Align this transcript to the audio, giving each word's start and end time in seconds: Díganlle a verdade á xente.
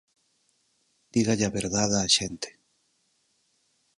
Díganlle 1.13 1.45
a 1.47 1.55
verdade 1.59 1.95
á 2.01 2.03
xente. 2.17 2.49